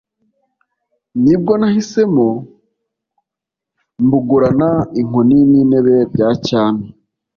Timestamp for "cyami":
6.45-6.83